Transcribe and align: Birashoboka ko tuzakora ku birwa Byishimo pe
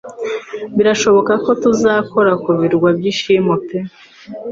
Birashoboka 0.77 1.33
ko 1.43 1.51
tuzakora 1.63 2.31
ku 2.43 2.51
birwa 2.59 2.89
Byishimo 2.97 3.53
pe 3.67 3.77